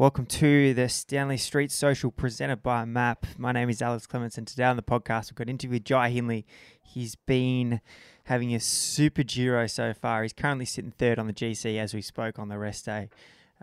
[0.00, 3.38] Welcome to the Stanley Street Social presented by MAAP.
[3.38, 5.84] My name is Alex Clements, and today on the podcast we've got an interview with
[5.84, 6.46] Jai Hindley.
[6.80, 7.82] He's been
[8.24, 10.22] having a super Giro so far.
[10.22, 13.10] He's currently sitting third on the GC as we spoke on the rest day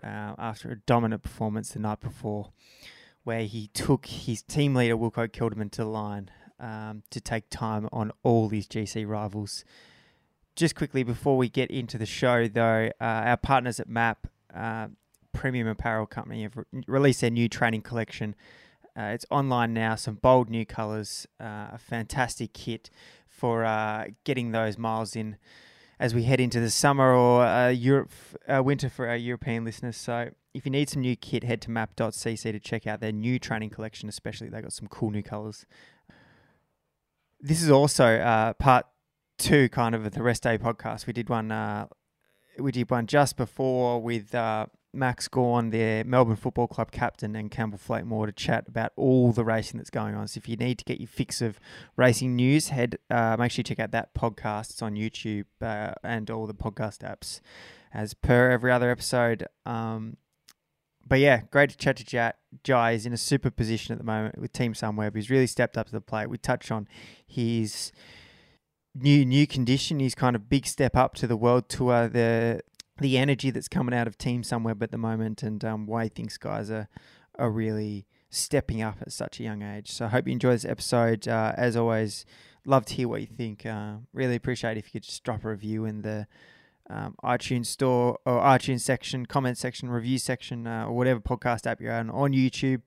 [0.00, 2.52] uh, after a dominant performance the night before,
[3.24, 7.88] where he took his team leader Wilco Kelderman to the line um, to take time
[7.90, 9.64] on all his GC rivals.
[10.54, 14.18] Just quickly before we get into the show, though, uh, our partners at MAAP.
[14.54, 14.86] Uh,
[15.32, 18.34] premium apparel company have re- released their new training collection.
[18.98, 22.90] Uh, it's online now, some bold new colours, uh, a fantastic kit
[23.28, 25.36] for uh, getting those miles in
[26.00, 28.10] as we head into the summer or uh, Europe
[28.48, 29.96] uh, winter for our European listeners.
[29.96, 33.38] So if you need some new kit, head to maap.cc to check out their new
[33.38, 34.48] training collection, especially.
[34.48, 35.64] They've got some cool new colours.
[37.40, 38.86] This is also uh, part
[39.38, 41.06] two, kind of, of the Rest Day podcast.
[41.06, 41.88] We did one.
[42.58, 44.34] we did one just before with
[44.92, 49.44] Max Gawn, their Melbourne Football Club captain, and Campbell Flakemore to chat about all the
[49.44, 50.28] racing that's going on.
[50.28, 51.60] So if you need to get your fix of
[51.96, 54.70] racing news, head uh, make sure you check out that podcast.
[54.70, 57.40] It's on YouTube uh, and all the podcast apps,
[57.92, 59.46] as per every other episode.
[59.66, 60.16] Um,
[61.06, 62.32] but yeah, great to chat to Jai.
[62.64, 65.14] Jai is in a super position at the moment with Team Sunweb.
[65.14, 66.28] He's really stepped up to the plate.
[66.28, 66.86] We touched on
[67.26, 67.92] his
[68.94, 70.00] new new condition.
[70.00, 72.08] He's kind of big step up to the world tour.
[72.08, 72.62] The
[72.98, 76.08] the energy that's coming out of Team Sunweb at the moment, and um, why he
[76.08, 76.88] thinks guys are
[77.38, 79.90] are really stepping up at such a young age.
[79.90, 81.26] So I hope you enjoy this episode.
[81.28, 82.26] Uh, as always,
[82.64, 83.64] love to hear what you think.
[83.64, 86.26] Uh, really appreciate if you could just drop a review in the
[86.90, 91.80] um, iTunes store or iTunes section, comment section, review section, uh, or whatever podcast app
[91.80, 92.82] you're on on YouTube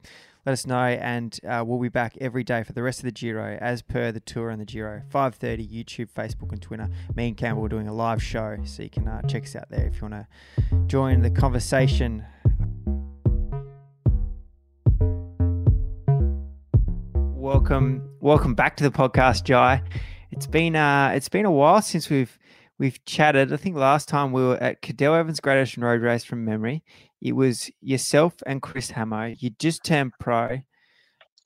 [0.46, 3.12] let us know, and uh, we'll be back every day for the rest of the
[3.12, 5.04] Giro, as per the tour and the Giro.
[5.14, 6.90] 5:30 YouTube, Facebook, and Twitter.
[7.16, 9.70] Me and Campbell are doing a live show, so you can uh, check us out
[9.70, 10.28] there if you want to
[10.88, 12.26] join the conversation.
[17.36, 19.84] Welcome, welcome back to the podcast, Jai.
[20.32, 22.40] It's been uh, it's been a while since we've
[22.80, 23.54] we've chatted.
[23.54, 26.84] I think last time we were at Cadel Evans Great Ocean Road Race from memory.
[27.22, 29.36] It was yourself and Chris Hamo.
[29.38, 30.62] You just turned pro,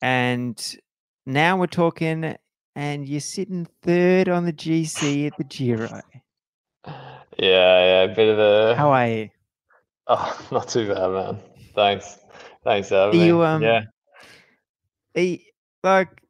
[0.02, 0.76] and
[1.26, 2.36] now we're talking,
[2.76, 6.02] and you're sitting third on the GC at the Giro.
[6.88, 6.94] Yeah,
[7.38, 8.76] yeah, a bit of a.
[8.76, 9.30] How are you?
[10.08, 11.40] Oh, not too bad, man.
[11.74, 12.20] Thanks,
[12.64, 13.82] thanks, for having you, um, yeah,
[15.16, 15.40] you-
[15.84, 16.22] like,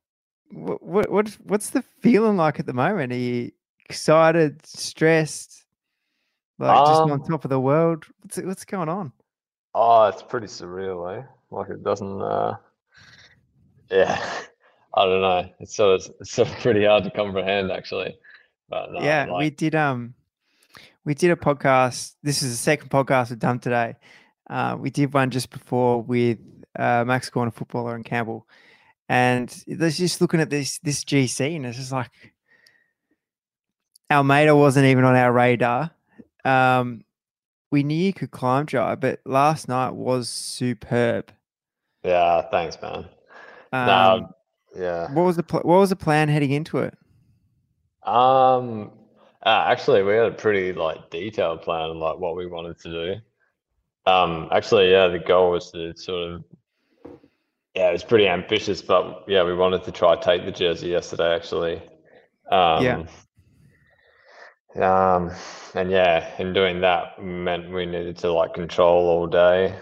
[0.52, 3.14] what what what's the feeling like at the moment?
[3.14, 3.52] Are you
[3.88, 5.66] excited, stressed,
[6.58, 8.06] like just on Um, top of the world?
[8.22, 9.12] What's what's going on?
[9.76, 11.24] Oh, it's pretty surreal, eh?
[11.52, 12.22] Like it doesn't.
[12.22, 12.58] uh
[13.92, 14.18] Yeah,
[14.96, 15.50] I don't know.
[15.60, 18.18] It's sort of it's sort of pretty hard to comprehend, actually.
[18.70, 20.16] But no, yeah, we did um
[21.04, 22.16] we did a podcast.
[22.24, 23.96] This is the second podcast we've done today.
[24.50, 26.40] Uh, we did one just before with
[26.78, 28.48] uh, Max Corner footballer and Campbell,
[29.10, 32.34] and there's just looking at this this GC, and it's just like
[34.12, 35.92] Almeida wasn't even on our radar.
[36.44, 37.05] Um,
[37.76, 41.30] we knew you could climb dry, but last night was superb.
[42.06, 43.04] yeah, thanks, man.
[43.74, 44.30] Um,
[44.74, 45.12] yeah.
[45.12, 46.98] what was the pl- what was the plan heading into it?
[48.04, 48.92] Um,
[49.46, 52.90] uh, actually, we had a pretty like detailed plan on like what we wanted to
[52.90, 53.16] do.
[54.10, 56.44] Um, actually, yeah, the goal was to sort of,
[57.76, 61.36] yeah, it was pretty ambitious, but yeah, we wanted to try take the jersey yesterday,
[61.36, 61.84] actually.
[62.50, 63.06] Um,
[64.82, 65.32] um,
[65.74, 69.76] and yeah, in doing that meant we needed to like control all day,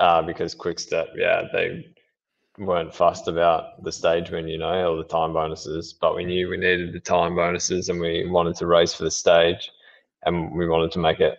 [0.00, 1.86] uh, because Quick Step, yeah, they
[2.58, 6.48] weren't fussed about the stage win, you know, or the time bonuses, but we knew
[6.48, 9.70] we needed the time bonuses and we wanted to race for the stage
[10.24, 11.38] and we wanted to make it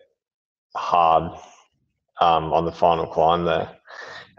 [0.76, 1.32] hard
[2.22, 3.70] um, on the final climb there.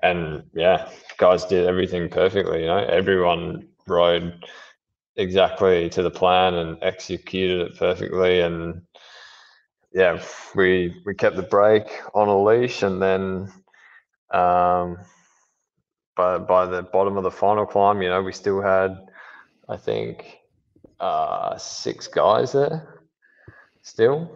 [0.03, 4.45] And yeah, guys did everything perfectly, you know, everyone rode
[5.17, 8.41] exactly to the plan and executed it perfectly.
[8.41, 8.83] And
[9.93, 10.23] yeah,
[10.55, 13.53] we we kept the brake on a leash and then
[14.31, 14.99] um,
[16.17, 18.97] by by the bottom of the final climb, you know, we still had,
[19.69, 20.39] I think,
[21.01, 23.03] uh, six guys there
[23.83, 24.31] still,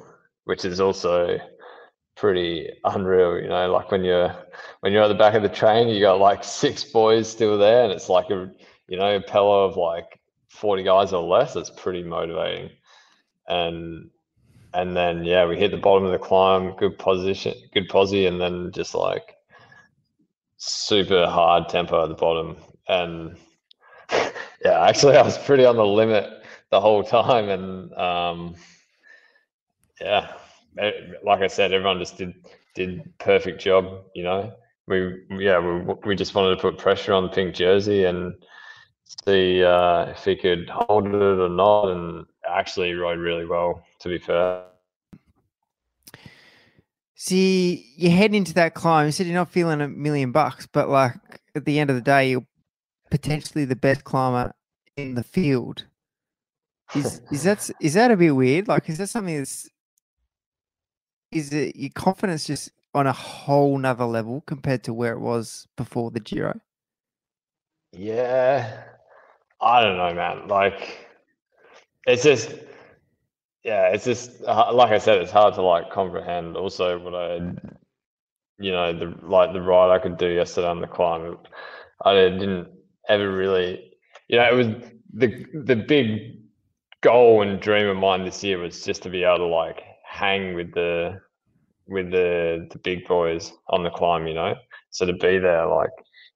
[0.44, 1.38] which is also
[2.16, 3.40] pretty unreal.
[3.40, 4.34] You know, like when you're
[4.80, 7.84] when you're at the back of the train, you got like six boys still there,
[7.84, 8.50] and it's like a
[8.88, 10.19] you know a pillar of like
[10.50, 11.56] forty guys or less.
[11.56, 12.70] It's pretty motivating,
[13.49, 14.11] and
[14.75, 18.41] and then yeah, we hit the bottom of the climb, good position, good posse, and
[18.41, 19.37] then just like
[20.56, 22.56] super hard tempo at the bottom.
[22.88, 23.37] And
[24.64, 27.49] yeah, actually, I was pretty on the limit the whole time.
[27.49, 28.55] And um,
[30.00, 30.32] yeah,
[30.79, 30.93] eh,
[31.25, 32.35] like I said, everyone just did
[32.75, 34.05] did perfect job.
[34.14, 34.52] You know,
[34.87, 38.35] we yeah we we just wanted to put pressure on the pink jersey and
[39.26, 43.82] see uh, if he could hold it or not, and actually rode really well.
[44.00, 44.64] To be fair.
[47.14, 49.06] See, you head into that climb.
[49.06, 51.14] You said you're not feeling a million bucks, but like
[51.54, 52.46] at the end of the day, you're
[53.10, 54.54] potentially the best climber
[54.96, 55.84] in the field.
[56.94, 58.68] Is is that is that a bit weird?
[58.68, 59.68] Like, is that something that's
[61.30, 65.68] is it your confidence just on a whole nother level compared to where it was
[65.76, 66.60] before the Giro?
[67.92, 68.82] Yeah,
[69.60, 70.48] I don't know, man.
[70.48, 71.06] Like,
[72.06, 72.54] it's just,
[73.64, 76.56] yeah, it's just uh, like I said, it's hard to like comprehend.
[76.56, 77.40] Also, what I,
[78.58, 81.36] you know, the like the ride I could do yesterday on the climb,
[82.04, 82.68] I didn't
[83.08, 83.92] ever really,
[84.28, 84.66] you know, it was
[85.14, 86.38] the the big
[87.02, 90.54] goal and dream of mine this year was just to be able to like hang
[90.54, 91.20] with the
[91.88, 94.54] with the the big boys on the climb, you know.
[94.90, 95.90] So to be there like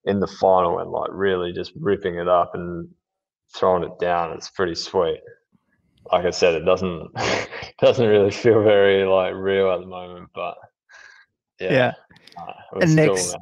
[0.04, 2.88] in the final and like really just ripping it up and
[3.54, 5.20] throwing it down, it's pretty sweet.
[6.12, 7.08] Like I said, it doesn't
[7.80, 10.56] doesn't really feel very like real at the moment, but
[11.60, 11.72] yeah.
[11.72, 11.92] Yeah.
[12.38, 13.38] uh, And still, next- uh,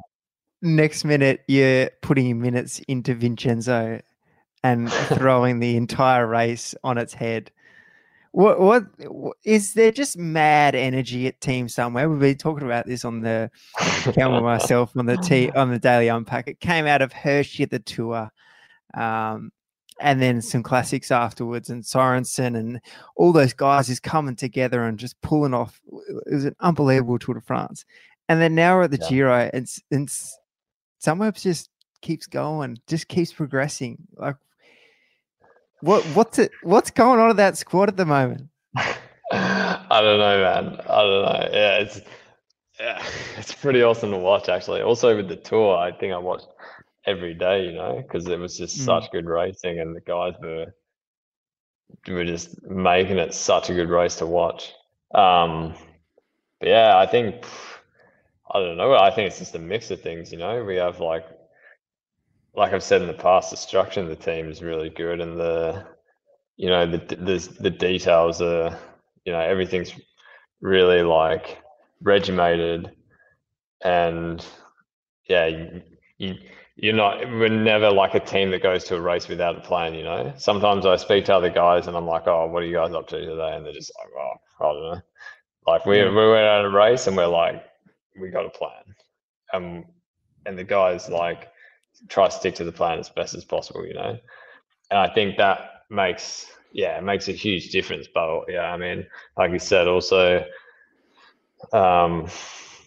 [0.65, 3.99] Next minute, you're putting minutes into Vincenzo
[4.63, 7.51] and throwing the entire race on its head.
[8.31, 8.85] What, what
[9.43, 12.09] is there just mad energy at Team Sunweb?
[12.09, 13.51] We've been talking about this on the
[14.13, 16.47] Cameron and myself on the t on the Daily Unpack.
[16.47, 18.31] It came out of Hirschi at the tour,
[18.93, 19.51] um,
[20.03, 22.81] and then some classics afterwards, and Sorensen and
[23.15, 25.81] all those guys is coming together and just pulling off.
[26.27, 27.85] It was an unbelievable Tour de France,
[28.27, 29.09] and then now we're at the Yeah.
[29.09, 30.09] Giro, and, and
[31.01, 31.69] Sunweb just
[32.01, 33.97] keeps going, just keeps progressing.
[34.17, 34.35] Like,
[35.79, 36.51] what what's it?
[36.63, 38.49] What's going on at that squad at the moment?
[39.31, 40.81] I don't know, man.
[40.81, 41.49] I don't know.
[41.51, 42.01] Yeah, it's
[42.77, 43.01] yeah,
[43.37, 44.81] it's pretty awesome to watch actually.
[44.81, 46.47] Also with the tour, I think I watched
[47.05, 48.83] every day, you know, because it was just Mm.
[48.83, 50.67] such good racing and the guys were
[52.07, 54.71] were just making it such a good race to watch.
[55.13, 55.73] Um,
[56.59, 57.45] but yeah, I think
[58.53, 58.93] I don't know.
[58.93, 60.63] I think it's just a mix of things, you know.
[60.63, 61.25] We have like
[62.55, 65.39] like I've said in the past, the structure of the team is really good and
[65.39, 65.85] the
[66.57, 68.77] you know the the the details are
[69.25, 69.93] you know everything's
[70.61, 71.59] really like
[72.01, 72.91] regimented
[73.83, 74.45] and
[75.27, 75.81] yeah you,
[76.17, 76.35] you
[76.75, 79.93] you're not we're never like a team that goes to a race without a plan
[79.93, 80.33] you know?
[80.37, 83.07] Sometimes i speak to other guys and i'm like oh what are you guys up
[83.09, 83.55] to today?
[83.55, 85.01] And they're just like oh i don't know.
[85.67, 86.09] Like we, Yeah.
[86.09, 87.63] we went at a race and we're like
[88.19, 88.83] we got a plan.
[89.53, 89.85] Um
[90.45, 91.49] and the guys like
[92.09, 94.17] try to stick to the plan as best as possible you know?
[94.89, 95.59] And i think that
[95.89, 99.05] makes yeah it makes a huge difference but yeah i mean
[99.37, 100.43] like you said also
[101.71, 102.27] um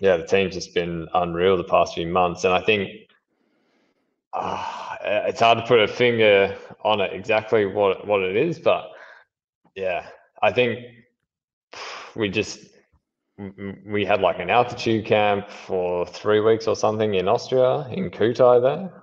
[0.01, 2.45] yeah the team's just been unreal the past few months.
[2.45, 2.91] And i think
[4.37, 4.97] uh,
[5.27, 8.91] it's hard to put a finger on it exactly what what it is but
[9.75, 10.07] yeah
[10.43, 10.79] i think
[12.15, 12.61] we just
[13.87, 18.63] we had like an altitude camp for three weeks or something in austria in Kühtai
[18.63, 19.03] there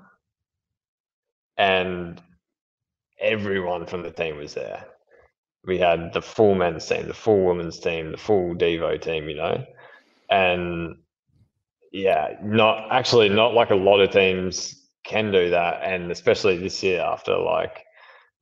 [1.58, 2.22] and
[3.20, 4.86] everyone from the team was there.
[5.66, 9.36] We had the full men's team, the full women's team, the full Devo team, you
[9.36, 9.66] know,
[10.30, 10.98] and
[11.92, 16.84] yeah, not actually not like a lot of teams can do that, and especially this
[16.84, 17.86] year after like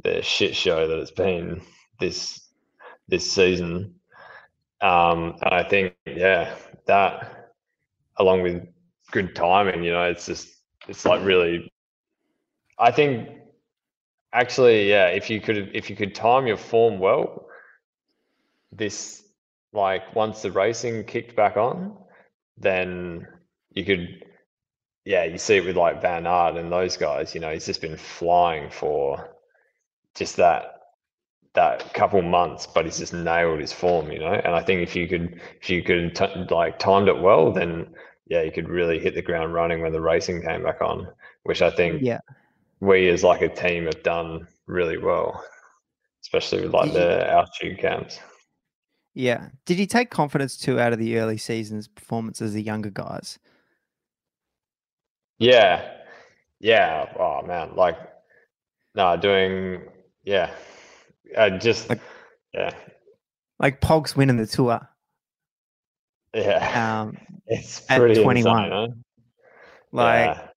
[0.03, 1.61] the shit show that it's been
[1.99, 2.47] this
[3.07, 3.95] this season.
[4.81, 6.55] Um, I think yeah,
[6.87, 7.51] that
[8.17, 8.67] along with
[9.11, 10.49] good timing, you know, it's just
[10.87, 11.71] it's like really.
[12.79, 13.29] I think
[14.33, 17.45] actually yeah if you could if you could time your form well
[18.71, 19.23] this
[19.73, 21.97] like once the racing kicked back on
[22.57, 23.27] then
[23.73, 24.23] you could
[25.05, 27.81] yeah you see it with like van Aert and those guys you know he's just
[27.81, 29.35] been flying for
[30.15, 30.77] just that
[31.53, 34.95] that couple months but he's just nailed his form you know and i think if
[34.95, 37.87] you could if you could t- like timed it well then
[38.27, 41.07] yeah you could really hit the ground running when the racing came back on
[41.43, 42.19] which i think Yeah.
[42.79, 45.43] we as like a team have done really well,
[46.23, 48.19] especially with like the altitude camps.
[49.13, 49.49] Yeah.
[49.65, 53.37] Did you take confidence too out of the early season's performance as the younger guys?
[55.41, 55.89] Yeah,
[56.59, 57.11] yeah.
[57.19, 57.97] Oh man, like
[58.93, 59.81] no, doing
[60.23, 60.51] yeah,
[61.35, 61.99] uh, just Like-
[62.53, 62.71] yeah,
[63.59, 64.87] Like Pog's winning the tour.
[66.35, 67.01] yeah.
[67.01, 67.17] Um,
[67.47, 68.87] it's at pretty 21, insane, huh?
[69.91, 70.47] like yeah.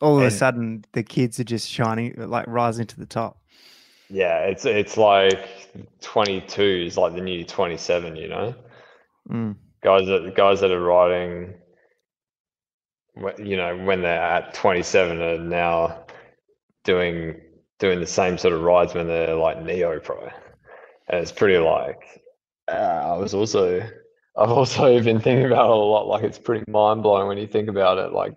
[0.00, 3.40] all of a sudden the kids are just shining, like rising to the top.
[4.08, 5.48] yeah, it's it's like
[6.00, 8.54] twenty two is like the new twenty seven, you know.
[9.30, 9.56] Mm.
[9.82, 11.54] guys that guys that are riding
[13.38, 16.04] you know, when they're at 27 are now
[16.84, 17.40] doing
[17.78, 20.22] doing the same sort of rides when they're like neo pro,
[21.08, 22.22] and it's pretty like.
[22.68, 23.82] Uh, I was also
[24.36, 26.06] I've also been thinking about it a lot.
[26.06, 28.12] Like it's pretty mind blowing when you think about it.
[28.12, 28.34] Like,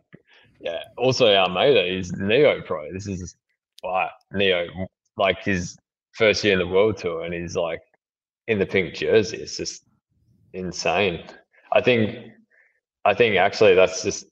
[0.59, 0.79] yeah.
[0.97, 2.91] Also, our Almeida is neo pro.
[2.91, 3.35] This is
[3.83, 4.67] like neo,
[5.17, 5.77] like his
[6.13, 7.81] first year in the world tour, and he's like
[8.47, 9.37] in the pink jersey.
[9.37, 9.83] It's just
[10.53, 11.23] insane.
[11.71, 12.31] I think,
[13.03, 14.25] I think actually that's just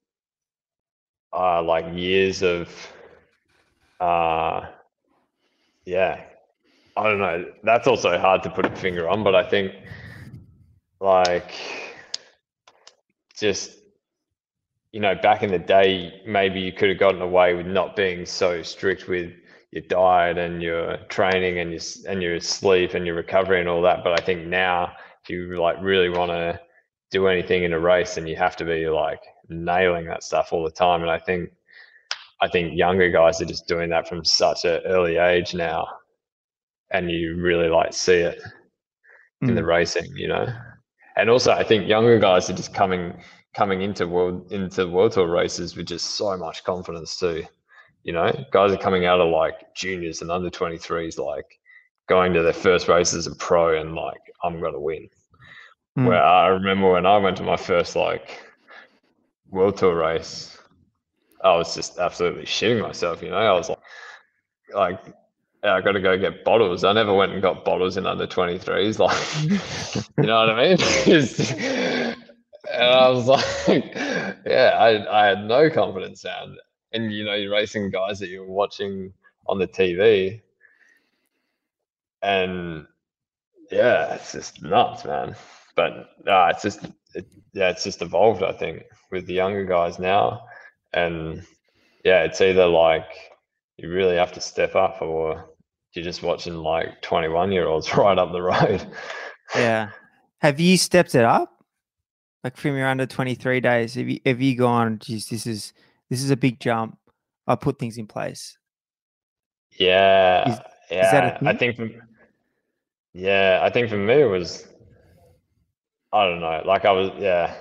[1.34, 2.70] uh, like years of,
[4.00, 4.68] uh,
[5.86, 6.24] yeah,
[6.96, 7.46] I don't know.
[7.64, 9.74] That's also hard to put a finger on, but I think
[11.00, 11.54] like
[13.36, 13.72] just
[14.94, 18.26] you know back in the day maybe you could have gotten away with not being
[18.26, 19.32] so strict with
[19.72, 23.82] your diet and your training and your and your sleep and your recovery and all
[23.82, 26.60] that but i think now if you like really want to
[27.14, 30.64] do anything in a race and you have to be like nailing that stuff all
[30.64, 31.50] the time and i think
[32.42, 35.88] i think younger guys are just doing that from such an early age now
[36.92, 38.42] and you really like see it
[39.42, 39.48] mm.
[39.48, 39.68] in the mm.
[39.68, 40.46] racing you know
[41.16, 43.14] and also I think younger guys are just coming
[43.56, 47.44] coming into world into world tour races with just so much confidence too.
[48.04, 51.46] You know, guys are coming out of like juniors and under 23s, like
[52.10, 55.10] going to their first race as a pro and like I'm gonna win.
[55.98, 56.08] Mm.
[56.08, 58.44] Where I remember when I went to my first like
[59.50, 60.58] world tour race,
[61.44, 63.22] I was just absolutely shitting myself.
[63.22, 63.80] You know, I was like,
[64.74, 65.00] like
[65.64, 66.84] I got to go get bottles.
[66.84, 69.00] I never went and got bottles in under 23s.
[69.00, 69.60] Like,
[70.18, 70.78] you know what I mean?
[72.74, 73.46] and I was like,
[74.46, 76.48] yeah, I, I had no confidence now.
[76.92, 79.14] And, you know, you're racing guys that you're watching
[79.48, 80.42] on the TV.
[82.22, 82.88] And
[83.72, 85.36] yeah, it's just nuts, man.
[85.76, 90.00] But uh, it's just, it, yeah, it's just evolved, I think, with the younger guys
[90.00, 90.46] now.
[90.94, 91.44] And
[92.04, 93.08] yeah, it's either like
[93.78, 95.50] you really have to step up or
[95.94, 98.86] you're just watching like 21 year olds right up the road.
[99.56, 99.90] yeah.
[100.42, 101.50] Have you stepped it up?
[102.44, 105.72] Like from your under 23 days, have you, have you gone, geez, this is,
[106.10, 106.98] this is a big jump.
[107.48, 108.58] I'll put things in place.
[109.80, 110.50] Yeah.
[110.50, 110.60] Is,
[110.92, 111.38] yeah.
[111.38, 111.90] Is I think, for,
[113.14, 114.68] yeah, I think for me it was,
[116.14, 117.56] I don't know, like I was, yeah,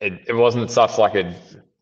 [0.00, 1.34] it, it wasn't such like a,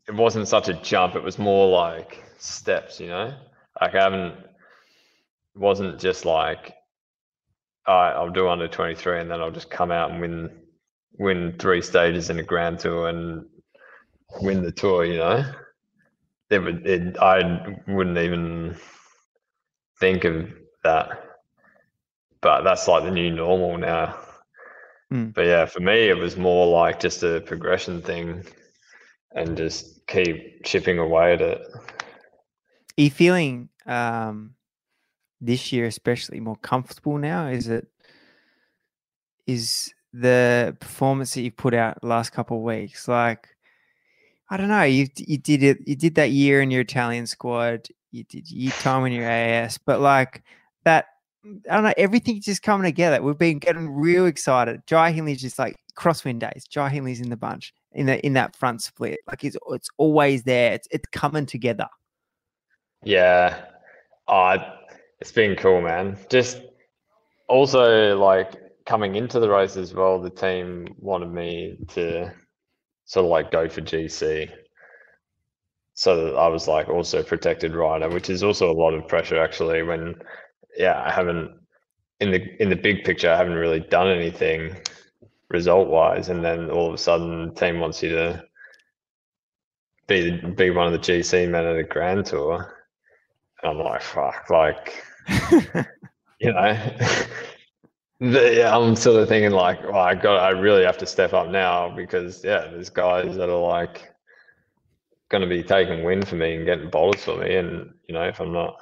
[0.09, 1.17] it wasn't such a jump.
[1.17, 3.35] It was more like steps, you know,
[3.81, 4.35] like I haven't,
[5.57, 6.75] wasn't just like,
[7.87, 10.51] all right, I'll do under 23 and then I'll just come out and win
[11.19, 13.47] win three stages in a grand tour and
[14.41, 15.45] win the tour, you know?
[16.51, 18.77] It would it I wouldn't even
[20.01, 20.51] think of
[20.85, 21.11] that.
[22.41, 24.19] But that's like the new normal now.
[25.15, 25.33] Mm.
[25.33, 28.45] But yeah, for me it was more like just a progression thing
[29.33, 31.61] and just keep chipping away at it.
[32.99, 34.55] Are you feeling um
[35.41, 37.47] this year especially more comfortable now?
[37.47, 37.87] Is it
[39.47, 43.49] is the performance that you put out the last couple of weeks like
[44.49, 47.89] I don't know you you did it you did that year in your Italian squad
[48.13, 50.45] you did your time in your AS but like
[50.85, 51.07] that
[51.45, 53.23] I don't know everything's just coming together.
[53.23, 54.81] We've been getting real excited.
[54.87, 56.65] Jai Hindley's just like crosswind days.
[56.69, 59.19] Jai Hindley's in the bunch in the in that front split.
[59.27, 60.73] Like it's it's always there.
[60.73, 61.89] It's it's coming together.
[63.03, 63.65] Yeah.
[64.27, 64.59] Uh
[65.21, 66.19] it's been cool, man.
[66.31, 66.61] Just
[67.49, 68.55] also like
[68.87, 72.33] coming into the race as well, the team wanted me to
[73.05, 74.51] sort of like go for GC.
[75.97, 79.41] So that I was like also protected rider, which is also a lot of pressure
[79.41, 80.17] actually when
[80.77, 81.53] yeah, I haven't
[82.21, 84.77] in the in the big picture I haven't really done anything
[85.51, 88.45] result wise and then all of a sudden the team wants you to
[90.07, 92.85] be the, be one of the GC men at a grand tour.
[93.63, 95.03] And I'm like, fuck, like
[96.41, 96.79] you know,
[98.21, 101.49] the, I'm sort of thinking like, well, I got, I really have to step up
[101.49, 104.13] now because yeah, there's guys that are like
[105.31, 108.25] going to be taking win for me and getting bowlers for me, and you know,
[108.25, 108.77] if I'm not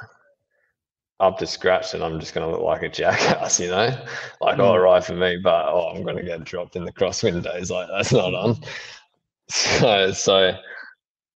[1.20, 3.96] up to scratch, and I'm just going to look like a jackass, you know,
[4.40, 4.64] like mm.
[4.64, 7.70] all right for me, but oh, I'm going to get dropped in the crosswind days,
[7.70, 8.56] like that's not on.
[9.48, 10.56] So, so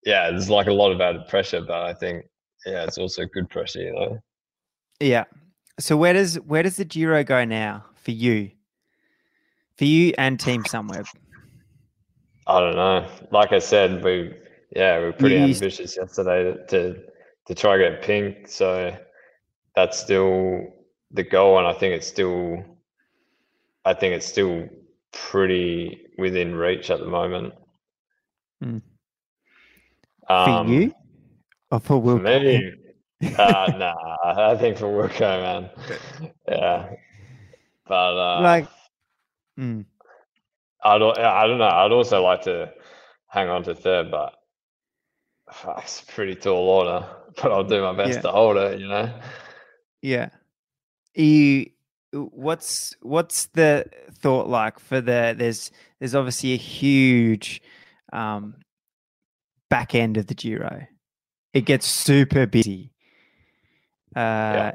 [0.05, 2.25] yeah, there's like a lot of added pressure, but I think
[2.65, 4.17] yeah, it's also good pressure, you know.
[4.99, 5.25] Yeah.
[5.79, 8.49] So where does where does the Giro go now for you?
[9.75, 11.07] For you and Team Sunweb?
[12.47, 13.07] I don't know.
[13.31, 14.33] Like I said, we
[14.75, 17.03] yeah, we are pretty you ambitious yesterday to, to
[17.47, 18.47] to try get pink.
[18.47, 18.97] So
[19.77, 20.73] that's still
[21.11, 22.63] the goal, and I think it's still
[23.85, 24.67] I think it's still
[25.13, 27.53] pretty within reach at the moment.
[28.63, 28.81] Mm.
[30.29, 30.93] Um, for you
[31.69, 32.73] or for me,
[33.37, 35.69] uh, nah, I think for Wilco, man.
[36.49, 36.89] Yeah,
[37.87, 38.67] but uh, like,
[39.59, 39.85] mm,
[40.83, 41.69] I'd, al- I don't know.
[41.69, 42.73] I'd also like to
[43.27, 44.33] hang on to third, but
[45.77, 47.05] it's a pretty tall order.
[47.39, 48.21] But I'll do my best Yeah.
[48.21, 48.79] to hold it.
[48.79, 49.13] You know.
[50.01, 50.29] Yeah.
[51.15, 51.71] You,
[52.13, 55.35] what's what's the thought like for the?
[55.37, 57.61] There's there's obviously a huge
[58.13, 58.55] um,
[59.69, 60.85] back end of the Giro.
[61.53, 62.91] It gets super busy.
[64.15, 64.71] Uh,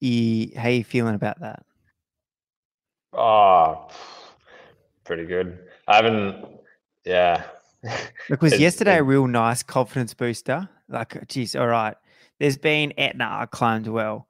[0.00, 1.64] you, how you feeling about that?
[3.12, 3.88] Oh,
[5.04, 5.58] pretty good.
[5.86, 6.46] I haven't.
[7.04, 7.44] Yeah.
[8.28, 10.68] Because It- yesterday a real nice confidence booster.
[10.88, 11.96] Like, geez, all right.
[12.42, 14.26] There's been Etna, I climbed well.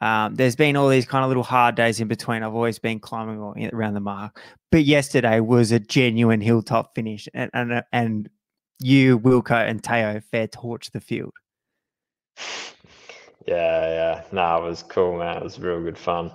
[0.00, 2.42] Um, there's been all these kind of little hard days in between.
[2.42, 4.42] I've always been climbing around the mark,
[4.72, 8.28] but yesterday was a genuine hilltop finish, and and uh, and
[8.80, 11.34] you, Wilco, and Tao fair torch the field.
[13.46, 13.54] Yeah,
[13.86, 14.22] yeah.
[14.32, 15.36] No, it was cool, man.
[15.36, 16.32] It was real good fun.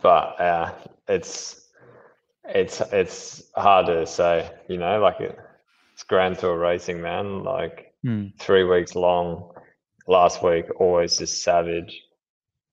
[0.00, 0.72] But yeah,
[1.06, 1.66] it's
[2.46, 5.38] it's it's hard to say, you know, like it,
[5.92, 7.44] it's Grand Tour racing, man.
[7.44, 8.28] Like Hmm.
[8.38, 9.52] three weeks long.
[10.06, 12.00] Last week, always just savage.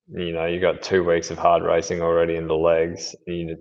[0.08, 3.16] You know, you got two weeks of hard racing already in the legs.
[3.26, 3.58] You,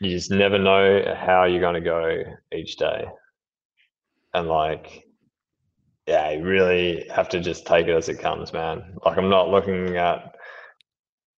[0.00, 2.22] you just never know how you're going to go
[2.54, 3.06] each day.
[4.34, 5.04] And like,
[6.06, 8.96] yeah, you really have to just take it as it comes, man.
[9.04, 10.34] Like, I'm not looking at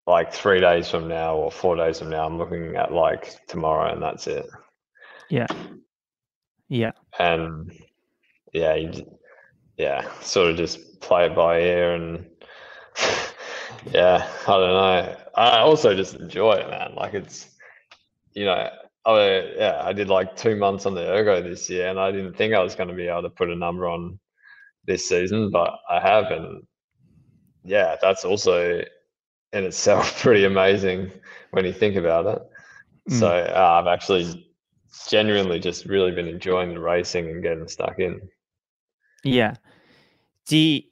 [0.07, 2.27] like three days from now or four days from now.
[2.27, 4.47] I'm looking at like tomorrow, and that's it.
[5.31, 5.47] Yeah,
[6.69, 7.71] yeah, And
[8.53, 9.19] yeah, you,
[9.77, 12.27] yeah, sort of just play it by ear, and
[13.93, 15.17] yeah, I don't know.
[15.35, 16.95] I also just enjoy it, man.
[16.95, 17.49] Like, it's
[18.35, 18.71] you know,
[19.07, 22.37] I yeah, I did like two months on the ergo this year, and I didn't
[22.37, 24.19] think I was going to be able to put a number on
[24.87, 26.63] this season, but I have, and
[27.65, 28.83] yeah, that's also
[29.53, 31.11] in itself pretty amazing
[31.51, 32.43] when you think about it.
[33.11, 33.19] Mm.
[33.19, 34.51] So uh, I've actually
[35.09, 38.21] genuinely just really been enjoying the racing and getting stuck in.
[39.25, 39.57] Yeah.
[40.47, 40.83] Do you,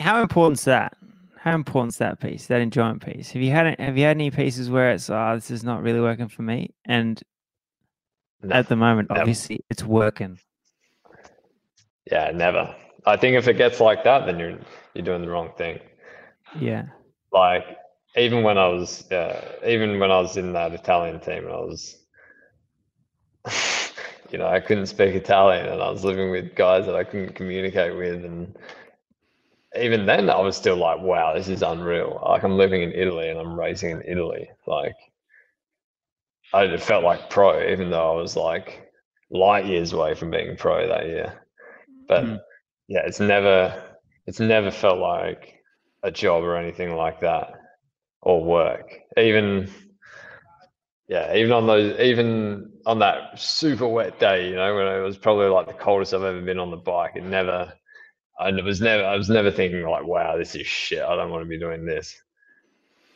[0.00, 0.96] how important's that?
[1.38, 3.30] How important's that piece, that enjoyment piece?
[3.32, 6.00] Have you had have you had any pieces where it's oh, this is not really
[6.00, 7.22] working for me, and
[8.42, 9.20] No, at the moment, Never.
[9.20, 10.38] obviously, it's working.
[12.10, 12.74] yeah, never.
[13.06, 14.58] I think if it gets like that, then you're
[14.94, 15.80] you're doing the wrong thing.
[16.52, 16.86] Yeah,
[17.32, 17.64] Like
[18.16, 21.58] even when I was uh, even when I was in that Italian team, and I
[21.60, 21.96] was,
[24.32, 27.34] you know, I couldn't speak Italian, and I was living with guys that I couldn't
[27.34, 28.54] communicate with, and
[29.80, 32.20] even then, I was still like, wow, this is unreal.
[32.26, 34.48] Like I'm living in Italy and I'm racing in Italy.
[34.66, 34.96] Like
[36.52, 38.90] I it felt like pro, even though I was like
[39.30, 41.42] light years away from being pro that year.
[42.08, 42.40] But Mm.
[42.88, 43.82] yeah, it's never
[44.26, 45.60] it's never felt like
[46.02, 47.52] a job or anything like that
[48.22, 49.00] or work.
[49.16, 49.70] Even
[51.08, 55.16] yeah, even on those even on that super wet day, you know, when it was
[55.16, 57.72] probably like the coldest I've ever been on the bike, it never
[58.38, 61.02] I n- was never I was never thinking like, wow, this is shit.
[61.02, 62.20] I don't want to be doing this.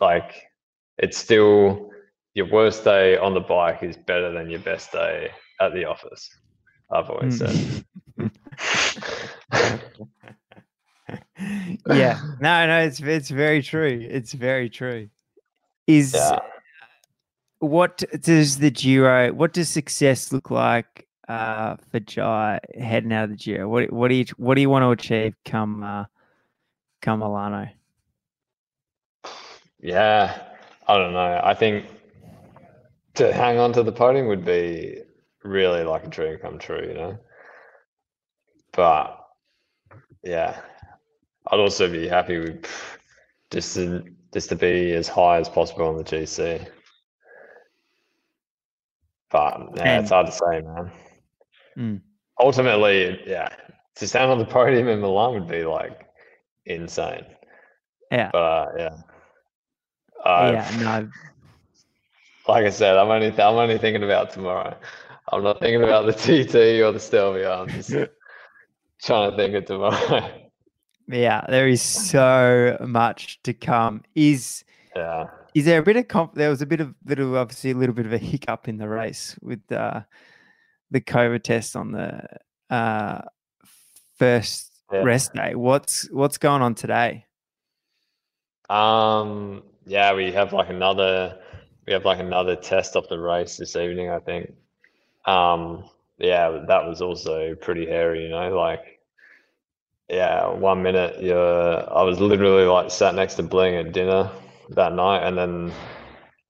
[0.01, 0.35] Like
[0.99, 1.91] it's still
[2.35, 6.31] your worst day on the bike is better than your best day at the office.
[6.93, 7.85] I've always said.
[8.19, 8.31] Mm.
[11.93, 14.07] yeah, no, no, it's it's very true.
[14.09, 15.09] It's very true.
[15.89, 16.39] Is Yeah.
[17.61, 19.33] What does the Giro?
[19.33, 23.69] What does success look like uh, for Jai heading out of the Giro?
[23.69, 26.05] What what do you what do you want to achieve come uh,
[27.01, 27.69] come Milano?
[29.79, 30.43] Yeah,
[30.89, 31.41] I don't know.
[31.43, 31.87] I think
[33.15, 35.03] to hang on to the podium would be
[35.43, 37.19] really like a dream come true, you know.
[38.73, 39.19] But
[40.23, 40.61] yeah,
[41.47, 42.67] I'd also be happy with
[43.51, 46.67] just to, just to be as high as possible on the GC.
[49.31, 50.91] But yeah, it's hard to say, man.
[51.79, 52.01] Mm.
[52.41, 53.49] Ultimately, yeah,
[53.97, 56.07] to stand on the podium in Milan would be like
[56.67, 57.25] insane.
[58.11, 58.97] Yeah, But uh, yeah,
[60.25, 61.09] Uh, yeah, no,
[62.49, 64.77] like I said, I'm only I'm only thinking about tomorrow.
[65.33, 66.13] I'm not thinking about the
[66.47, 67.63] TT or the Stelvio.
[67.63, 67.91] I'm just
[69.03, 70.31] trying to think of tomorrow.
[71.09, 71.45] yeah.
[71.49, 74.03] There is so much to come.
[74.15, 74.65] Is
[74.97, 76.35] yeah, Is there a bit of comp?
[76.35, 78.89] There was a bit of little, obviously, a little bit of a hiccup in the
[78.89, 80.03] race with uh,
[80.91, 82.23] the COVID test on the
[82.71, 83.23] uh,
[84.19, 85.05] first Yeah.
[85.05, 85.55] rest day.
[85.55, 87.27] What's what's going on today?
[88.69, 91.39] um, yeah, we have like another
[91.87, 94.53] we have like another test of the race this evening, I think.
[95.27, 95.85] Um,
[96.19, 99.01] yeah, that was also pretty hairy, you know, like
[100.09, 104.31] yeah, one minute you're I was literally like sat next to Bling at dinner
[104.71, 105.73] that night and then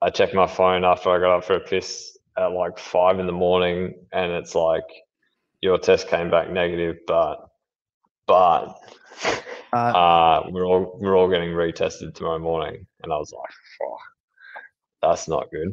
[0.02, 3.26] I checked my phone after I got up for a piss at like five in
[3.26, 4.84] the morning and it's like
[5.60, 7.36] your test came back negative but
[8.26, 8.76] but
[9.72, 14.00] Uh, uh we're all we're all getting retested tomorrow morning and I was like fuck
[15.02, 15.72] that's not good.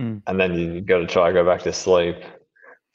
[0.00, 0.22] Mm.
[0.26, 2.16] And then you got to try to go back to sleep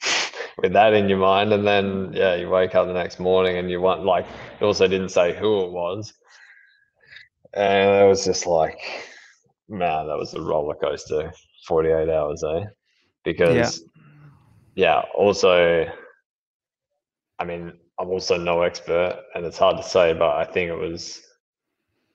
[0.58, 3.70] with that in your mind and then yeah you wake up the next morning and
[3.70, 4.26] you want like
[4.60, 6.12] it also didn't say who it was
[7.54, 8.78] and it was just like
[9.68, 11.32] man that was a roller coaster
[11.66, 12.64] 48 hours eh?
[13.24, 13.84] Because
[14.74, 15.86] yeah, also
[17.38, 20.76] i mean i'm also no expert and it's hard to say but i think it
[20.76, 21.22] was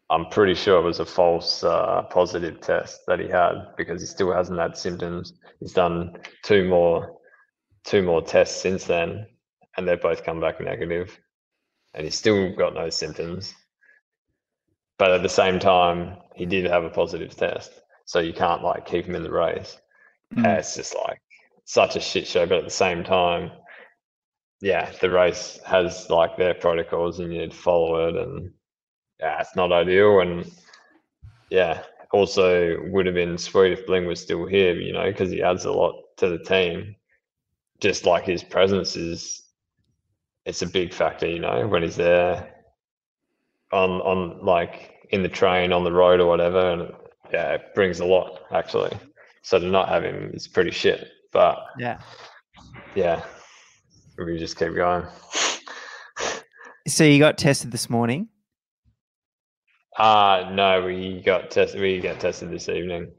[0.10, 4.08] i'm pretty sure it was a false uh, positive test that he had because he
[4.08, 5.34] still hasn't had symptoms.
[5.60, 7.18] He's done two more
[7.84, 9.26] two more tests since then
[9.78, 11.18] and they've both come back negative
[11.94, 13.54] and he's still got no symptoms
[14.98, 18.86] but at the same time he did have a positive test so you can't like
[18.86, 19.78] keep him in the race.
[20.34, 20.58] Mm.
[20.58, 21.20] it's just like
[21.66, 22.46] such a shit show.
[22.46, 23.52] But at the same time
[24.62, 28.52] yeah the race has like their protocols and you need to follow it and
[29.20, 30.22] yeah it's not ideal.
[30.22, 30.50] And
[31.50, 31.82] yeah
[32.12, 35.66] also would have been sweet if bling was still here you know because he adds
[35.66, 36.96] a lot to the team.
[37.82, 39.44] Just like his presence is
[40.46, 42.55] it's a big factor you know when he's there
[43.72, 46.94] on on like in the train on the road or whatever and
[47.32, 48.92] yeah it brings a lot actually
[49.44, 52.00] so to not have him is pretty shit but yeah.
[52.96, 53.24] yeah
[54.18, 55.06] we just keep going
[56.88, 58.30] So you got tested this morning.
[59.98, 63.12] uh no we got tested we got tested this evening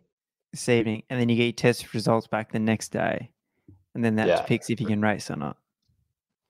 [0.52, 3.30] this evening, and then you get your test results back the next day,
[3.94, 4.42] and then that Yeah.
[4.42, 5.58] picks if you can race or not.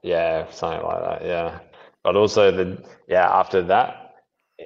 [0.03, 1.27] Yeah, something like that.
[1.27, 1.59] Yeah,
[2.07, 4.15] but also the yeah after that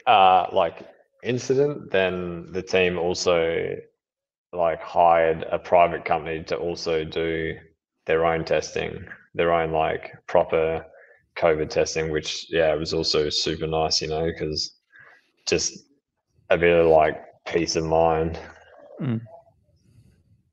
[0.06, 0.86] uh like
[1.22, 3.76] incident, then the team also
[4.52, 7.54] like hired a private company to also do
[8.04, 10.84] their own testing, their own like proper
[11.36, 14.76] COVID testing, which yeah it was also super nice, you know, because
[15.48, 15.78] just
[16.50, 18.38] a bit of like peace of mind.
[19.00, 19.22] Mm.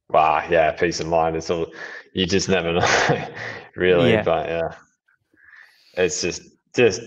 [0.10, 1.36] Wow, yeah, peace of mind.
[1.36, 1.67] It's all
[2.13, 3.28] you just never know,
[3.76, 4.12] really.
[4.13, 4.23] Yeah.
[4.23, 4.76] But yeah,
[5.97, 6.43] it's just
[6.77, 7.01] just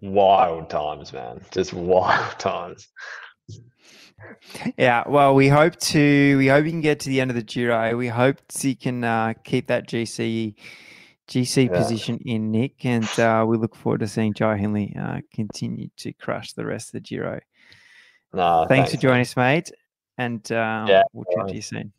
[0.00, 1.40] wild times, man.
[1.52, 2.88] Just wild times.
[4.76, 6.36] Yeah, well, we hope to.
[6.38, 7.96] We hope you can get to the end of the Giro.
[7.96, 10.54] We hope you can uh, keep that GC
[11.28, 11.76] GC Yeah.
[11.76, 16.12] position in Nick, and uh, we look forward to seeing Jai Hindley uh, continue to
[16.14, 17.40] crush the rest of the Giro.
[18.32, 19.00] No, thanks, for man.
[19.02, 19.70] joining us, mate,
[20.16, 21.92] and um, Yeah, we'll chat to you soon.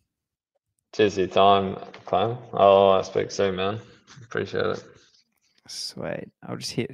[0.93, 1.75] Cheers your time,
[2.05, 2.37] Clem.
[2.53, 3.79] Oh, I speak soon, man.
[4.23, 4.83] Appreciate it.
[5.69, 6.31] Sweet.
[6.43, 6.89] I'll just hit